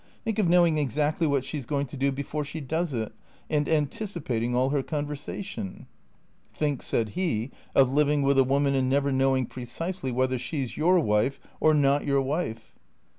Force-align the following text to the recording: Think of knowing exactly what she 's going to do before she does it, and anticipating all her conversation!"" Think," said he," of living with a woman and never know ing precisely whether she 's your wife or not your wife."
Think 0.23 0.39
of 0.39 0.49
knowing 0.49 0.79
exactly 0.79 1.27
what 1.27 1.45
she 1.45 1.59
's 1.61 1.67
going 1.67 1.85
to 1.85 1.95
do 1.95 2.11
before 2.11 2.43
she 2.43 2.59
does 2.59 2.91
it, 2.91 3.13
and 3.51 3.69
anticipating 3.69 4.55
all 4.55 4.71
her 4.71 4.81
conversation!"" 4.81 5.85
Think," 6.55 6.81
said 6.81 7.09
he," 7.09 7.51
of 7.75 7.93
living 7.93 8.23
with 8.23 8.39
a 8.39 8.43
woman 8.43 8.73
and 8.73 8.89
never 8.89 9.11
know 9.11 9.37
ing 9.37 9.45
precisely 9.45 10.11
whether 10.11 10.39
she 10.39 10.65
's 10.65 10.75
your 10.75 10.99
wife 10.99 11.39
or 11.59 11.75
not 11.75 12.03
your 12.03 12.23
wife." 12.23 12.73